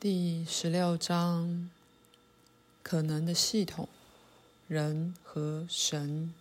[0.00, 1.70] 第十六章：
[2.84, 3.88] 可能的系统，
[4.68, 6.32] 人和神。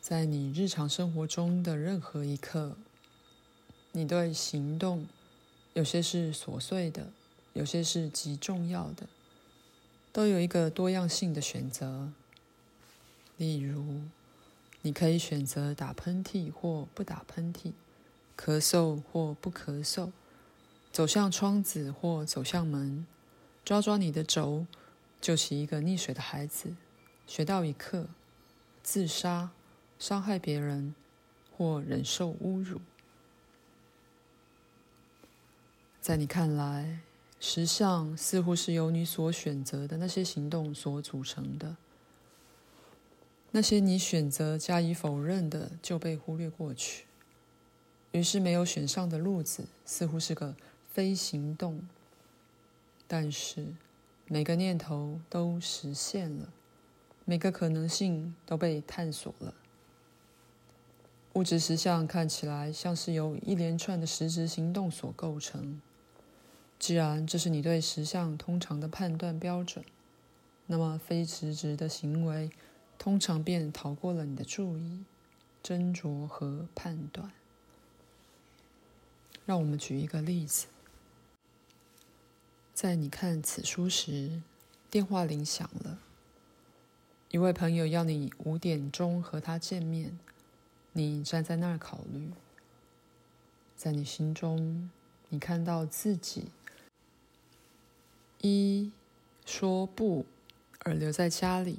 [0.00, 2.76] 在你日常生活中的任何一刻，
[3.92, 5.06] 你对行动，
[5.74, 7.12] 有些是琐碎的，
[7.52, 9.06] 有些是极重要的，
[10.12, 12.10] 都有一个多样性的选择。
[13.36, 14.00] 例如，
[14.82, 17.70] 你可以选择打喷嚏或不打喷嚏，
[18.38, 20.12] 咳嗽或不咳嗽，
[20.92, 23.04] 走向窗子或走向门，
[23.64, 24.64] 抓抓你的轴，
[25.20, 26.72] 救起一个溺水的孩子，
[27.26, 28.06] 学到一课，
[28.84, 29.50] 自杀，
[29.98, 30.94] 伤害别人，
[31.56, 32.80] 或忍受侮辱。
[36.00, 37.00] 在你看来，
[37.40, 41.76] 实相似乎是由你所选择的那些行动所组成的。
[43.50, 47.07] 那些你选择加以否认的，就被忽略过去。
[48.12, 50.54] 于是，没有选上的路子似乎是个
[50.92, 51.86] 非行动。
[53.06, 53.74] 但是，
[54.26, 56.52] 每个念头都实现了，
[57.24, 59.54] 每个可能性都被探索了。
[61.34, 65.80] 物质实相看起来像是由一连串的实质行动所构成。
[66.78, 69.84] 既然这是你对实相通常的判断标准，
[70.66, 72.50] 那么非实质的行为。
[72.98, 75.04] 通常便逃过了你的注意、
[75.62, 77.30] 斟酌和判断。
[79.48, 80.66] 让我们举一个例子：
[82.74, 84.42] 在你看此书时，
[84.90, 85.98] 电话铃响了，
[87.30, 90.18] 一位朋友要你五点钟和他见面。
[90.92, 92.30] 你站在那儿考虑，
[93.74, 94.90] 在你心中，
[95.30, 96.50] 你看到自己
[98.42, 98.92] 一
[99.46, 100.26] 说不
[100.80, 101.78] 而留在家里。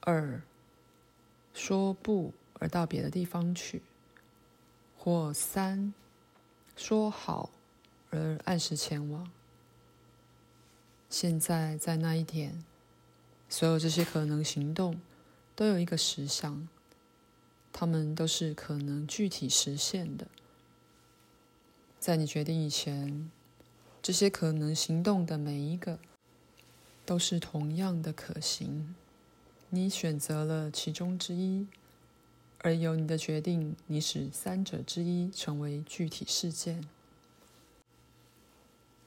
[0.00, 0.42] 二，
[1.54, 3.80] 说不而到别的地方去，
[4.98, 5.94] 或三，
[6.76, 7.50] 说好
[8.10, 9.30] 而按时前往。
[11.08, 12.64] 现在在那一天，
[13.48, 15.00] 所有这些可能行动
[15.54, 16.66] 都有一个实相，
[17.72, 20.26] 它们都是可能具体实现的。
[22.00, 23.30] 在你决定以前，
[24.02, 25.98] 这些可能行动的每一个
[27.06, 28.94] 都是同样的可行。
[29.70, 31.66] 你选择了其中之一，
[32.64, 36.82] 而由你的决定，你使三者之一成为具体事件。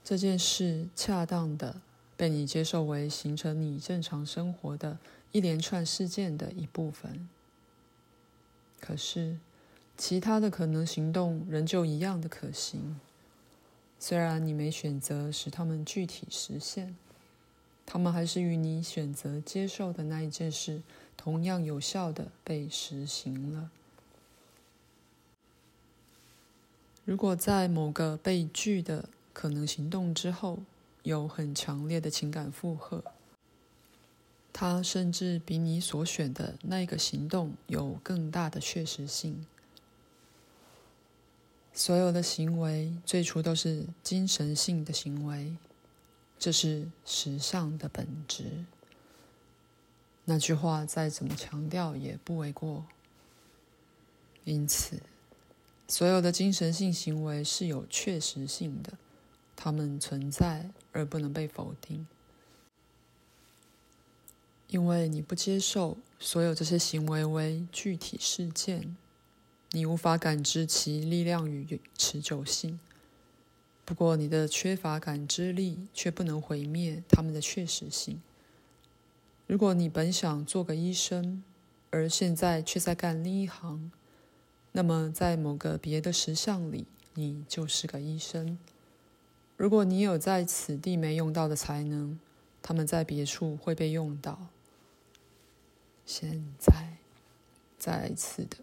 [0.03, 1.81] 这件事恰当的
[2.16, 5.00] 被你接受为形成你正常生活的
[5.31, 7.28] 一连串事件的一部分。
[8.79, 9.40] 可是，
[9.97, 13.00] 其他的可能行动仍旧一样的可行，
[13.97, 16.95] 虽然你没选择使它们具体实现。
[17.88, 20.81] 他们还是与你选择接受的那一件事
[21.17, 23.69] 同样有效地被实行了。
[27.03, 30.59] 如果在某个被拒的可能行动之后
[31.03, 33.03] 有很强烈的情感负荷，
[34.53, 39.45] 它甚至比你所选的那个行动有更大的确实性。
[41.73, 45.56] 所有的行为最初都是精神性的行为。
[46.39, 48.66] 这是时尚的本质。
[50.29, 52.85] 那句话再怎么强调也不为过。
[54.43, 54.99] 因此，
[55.88, 58.97] 所有的精神性行为是有确实性的，
[59.55, 62.05] 它们存在而不能被否定。
[64.67, 68.97] 因为你不接受所有这些行为为具体事件，
[69.71, 72.77] 你无法感知其力量与持久性。
[73.85, 78.21] 不过，你的缺乏感知力却不能毁灭它们的确实性。
[79.47, 81.41] 如果你本想做个医生，
[81.90, 83.91] 而现在却在干另一行，
[84.74, 88.59] 那么在某个别的实相里，你就是个医生。
[89.56, 92.19] 如果你有在此地没用到的才能，
[92.62, 94.47] 他们在别处会被用到。
[96.06, 96.97] 现在，
[97.78, 98.57] 再次的。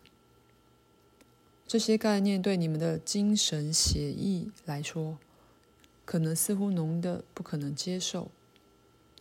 [1.67, 5.17] 这些概念对你们的精神血液来说，
[6.05, 8.31] 可能似乎浓得不可能接受，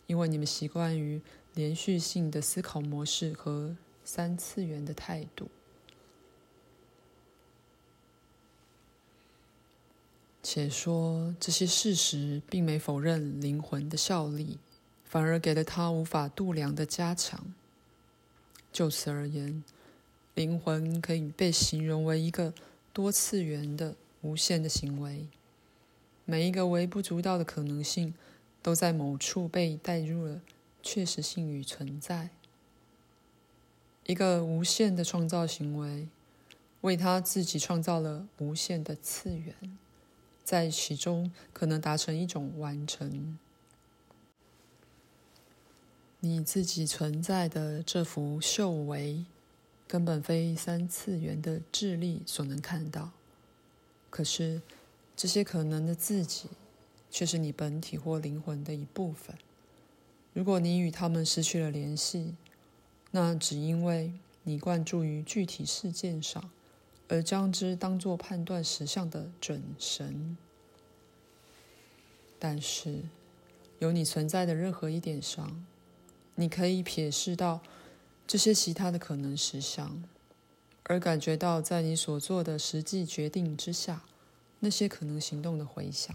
[0.06, 1.22] 因为你们习惯于
[1.54, 5.48] 连续性的思考模式和三次元的态度。
[10.42, 14.58] 且说这些事实并没否认灵魂的效力，
[15.04, 17.54] 反而给了它无法度量的加强。
[18.72, 19.64] 就此而言。
[20.34, 22.52] 灵魂可以被形容为一个
[22.92, 25.28] 多次元的无限的行为，
[26.24, 28.12] 每一个微不足道的可能性
[28.60, 30.40] 都在某处被带入了
[30.84, 32.28] 确实性与存在。
[34.04, 36.06] 一个无限的创造行为，
[36.82, 39.78] 为他自己创造了无限的次元，
[40.44, 43.38] 在其中可能达成一种完成。
[46.20, 49.24] 你自己存在的这幅秀维，
[49.88, 53.12] 根本非三次元的智力所能看到。
[54.10, 54.60] 可是，
[55.16, 56.50] 这些可能的自己，
[57.10, 59.34] 却是你本体或灵魂的一部分。
[60.34, 62.34] 如果你与他们失去了联系，
[63.12, 66.50] 那只因为你灌注于具体事件上，
[67.08, 70.36] 而将之当作判断实相的准绳。
[72.38, 73.04] 但是，
[73.78, 75.64] 有你存在的任何一点上，
[76.34, 77.60] 你可以瞥视到
[78.26, 80.02] 这些其他的可能实相，
[80.82, 84.02] 而感觉到在你所做的实际决定之下，
[84.58, 86.14] 那些可能行动的回响。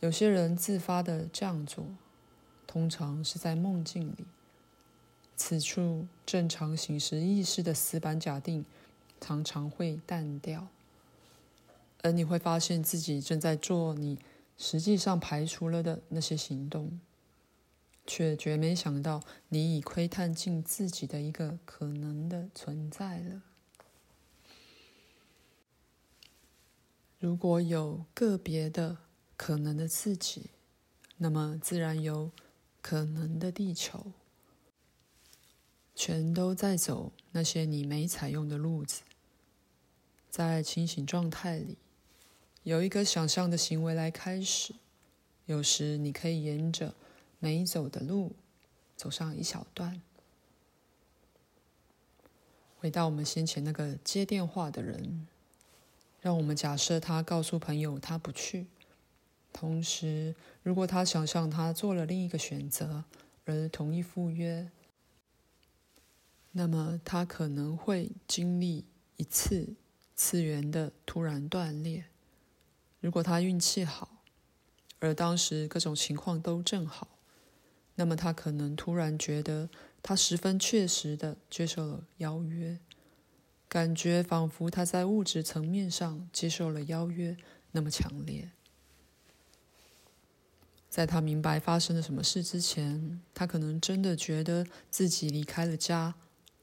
[0.00, 1.86] 有些人自发的这样做，
[2.74, 4.24] 通常是在梦境里。
[5.36, 8.64] 此处正常行使意识的死板假定
[9.20, 10.66] 常常会淡掉，
[12.02, 14.18] 而你会发现自己正在做你
[14.58, 16.98] 实际上排除了的那些行动。
[18.04, 23.42] 却绝没想到，你已窥探进自己的一个可能的存在了。
[27.20, 28.98] 如果有个别的
[29.36, 30.50] 可能的自己，
[31.16, 32.30] 那么自然有
[32.84, 34.12] 可能的地球，
[35.94, 39.00] 全都在走那些你没采用的路子。
[40.28, 41.78] 在清醒状态里，
[42.62, 44.74] 有一个想象的行为来开始。
[45.46, 46.94] 有时你可以沿着。
[47.38, 48.36] 没走的路，
[48.96, 50.02] 走上一小段。
[52.76, 55.26] 回到我们先前那个接电话的人，
[56.20, 58.66] 让我们假设他告诉朋友他不去。
[59.54, 60.34] 同时，
[60.64, 63.04] 如果他想象他做了另一个选择
[63.44, 64.68] 而同意赴约，
[66.50, 68.84] 那么他可能会经历
[69.16, 69.74] 一次
[70.16, 72.06] 次元的突然断裂。
[73.00, 74.24] 如果他运气好，
[74.98, 77.16] 而当时各种情况都正好。
[77.94, 79.70] 那么他可能突然觉得，
[80.02, 82.80] 他十分确实的接受了邀约，
[83.68, 87.36] 感觉仿佛他在物质层面上接受了邀约
[87.70, 88.50] 那么强烈。
[90.94, 96.14] 在他明白发生了什么事之前，他可能真的觉得自己离开了家，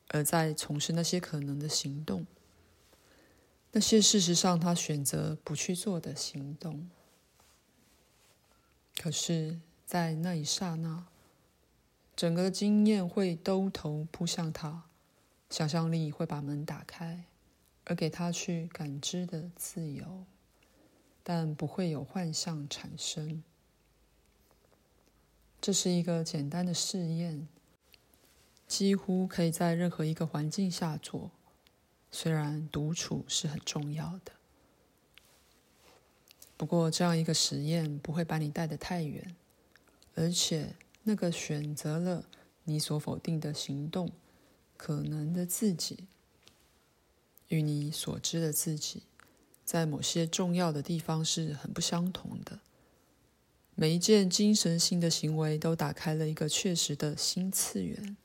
[0.07, 2.25] 而在从事那些可能的行动，
[3.74, 6.89] 那些事实上他选择不去做的行动。
[9.01, 11.07] 可是，在那一刹那，
[12.16, 14.83] 整个经验会兜头扑向他，
[15.50, 17.25] 想象力会把门打开，
[17.83, 20.24] 而给他去感知的自由，
[21.22, 23.44] 但不会有幻象产生。
[25.61, 27.47] 这是一个简单的试验，
[28.67, 31.31] 几乎可以在任何一个环境下做，
[32.11, 34.31] 虽然独处是很重要的。
[36.57, 39.35] 不过，这样一个实验不会把你带得太远，
[40.15, 40.75] 而且。
[41.03, 42.23] 那个选择了
[42.63, 44.11] 你所否定的行动，
[44.77, 46.05] 可能的自己，
[47.47, 49.01] 与你所知的自己，
[49.65, 52.59] 在某些重要的地方是很不相同的。
[53.75, 58.18] 每一件精神性的行为都打开了一个确实的新次元。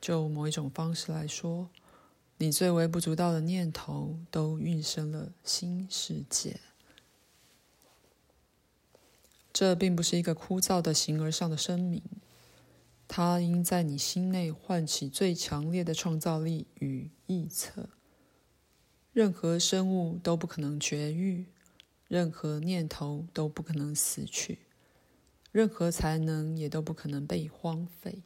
[0.00, 1.70] 就某一种方式来说，
[2.38, 6.60] 你最微不足道的念头都孕生了新世界。
[9.52, 12.02] 这并不是一个枯燥的形而上的声明，
[13.08, 17.88] 它应在你心内唤起最强烈的创造力与臆测。
[19.12, 21.46] 任何生物都不可能绝育，
[22.08, 24.60] 任何念头都不可能死去，
[25.50, 28.22] 任何才能也都不可能被荒废。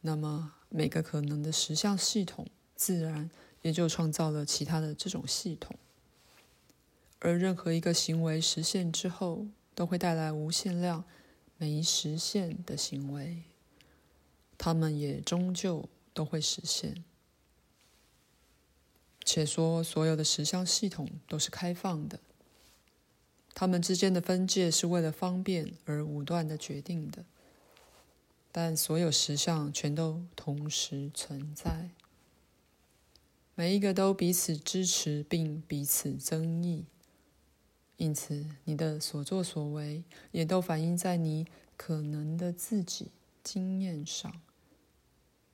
[0.00, 5.76] 那么，每个可能的实相系统，自然也就创造了其他的这种系统。
[7.20, 11.04] 而任何一个行为实现之后，都会带来无限量
[11.56, 13.44] 没实现的行为，
[14.58, 17.04] 它们也终究都会实现。
[19.24, 22.18] 且说所有的实相系统都是开放的，
[23.54, 27.24] 它们之间的分界是为了方便而武断的决定的，
[28.50, 31.90] 但所有实相全都同时存在，
[33.54, 36.84] 每一个都彼此支持并彼此争议。
[37.98, 40.02] 因此，你的所作所为
[40.32, 43.12] 也都反映在你可能的自己
[43.44, 44.40] 经验上，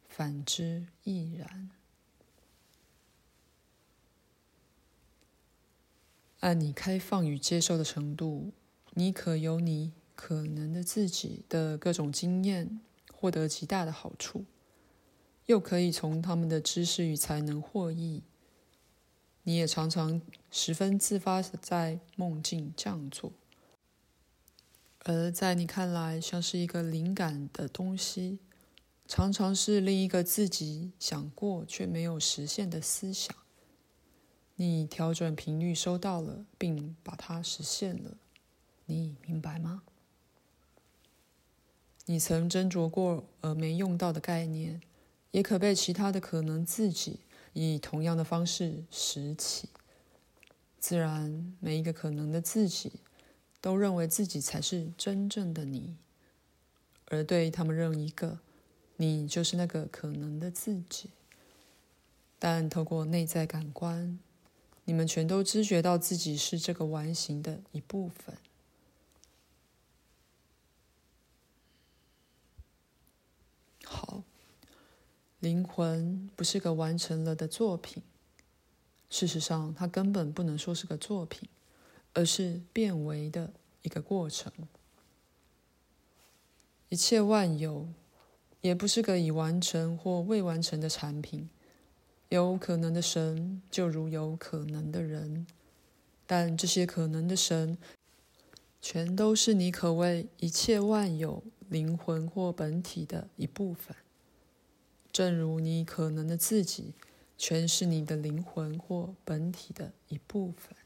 [0.09, 1.71] 反之亦然。
[6.41, 8.53] 按你开放与接受的程度，
[8.95, 12.81] 你可由你可能的自己的各种经验
[13.13, 14.45] 获得极大的好处，
[15.47, 18.23] 又可以从他们的知识与才能获益。
[19.43, 23.33] 你也常常十分自发地在梦境这样做，
[25.05, 28.39] 而在你看来像是一个灵感的东西，
[29.07, 33.35] 常常是另一个自己想过却没有实现的思想。
[34.61, 38.17] 你调整频率收到了，并把它实现了，
[38.87, 39.83] 你明白吗？
[42.07, 44.81] 你曾斟酌过而没用到的概念，
[45.31, 47.21] 也可被其他的可能自己。
[47.55, 49.69] 以同样的方式拾起，
[50.79, 52.93] 自然每一个可能的自己
[53.61, 55.97] 都认为自己才是真正的你，
[57.07, 58.39] 而对他们任一个，
[58.97, 61.11] 你就是那个可能的自己。
[62.39, 64.19] 但透过内在感官，
[64.89, 68.35] 你们全都知觉到自己是这个完形的一部分。
[73.85, 74.23] 好。
[75.41, 78.03] 灵魂不是个完成了的作品，
[79.11, 81.47] 事实上，它根本不能说是个作品，
[82.15, 83.53] 而是变为的
[83.83, 84.51] 一个过程。
[86.89, 87.87] 一切万有
[88.63, 91.51] 也不是个已完成或未完成的产品。
[92.29, 95.47] 有可能的神，就如有可能的人，
[96.27, 97.79] 但这些可能的神，
[98.81, 103.97] 全都是你可谓一切万有灵魂或本体的一部分。
[105.11, 106.93] 正如你可能的自己，
[107.39, 110.77] 全是你的灵魂或本体的一部分。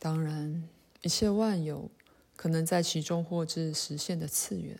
[0.00, 0.68] 当然，
[1.02, 1.88] 一切万有
[2.34, 4.76] 可能在其中获致实现的次元，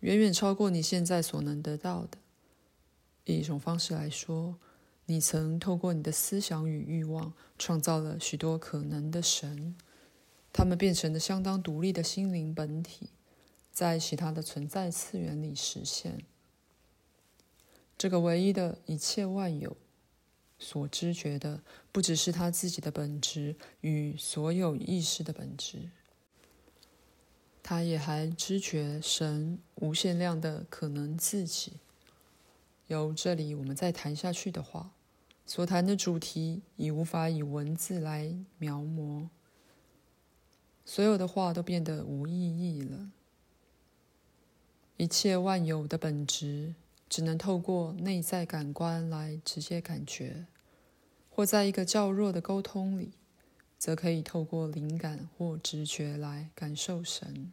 [0.00, 2.18] 远远超过你现在所能得到的。
[3.24, 4.56] 以一种方式来说，
[5.06, 9.76] 你曾透过你的思想与欲望，创造了许多可能的神，
[10.52, 13.10] 他们变成了相当独立的心灵本体，
[13.70, 16.24] 在其他的存在次元里实现。
[17.96, 19.76] 这个唯一的一切万有
[20.58, 21.62] 所知觉的，
[21.92, 25.90] 不只是他自己的本质与所有意识的本质，
[27.62, 31.74] 他也还知觉神无限量的可能自己。
[32.86, 34.92] 由这里我们再谈下去的话，
[35.46, 39.28] 所谈的主题已无法以文字来描摹，
[40.84, 43.10] 所有的话都变得无意义了。
[44.96, 46.74] 一切万有的本质。
[47.12, 50.46] 只能透过内在感官来直接感觉，
[51.28, 53.12] 或在一个较弱的沟通里，
[53.78, 57.52] 则可以透过灵感或直觉来感受神。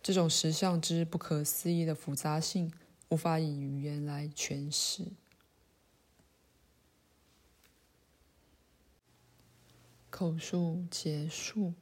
[0.00, 2.72] 这种实相之不可思议的复杂性，
[3.14, 5.12] 无法以语言来诠释。
[10.10, 11.74] 口述结束。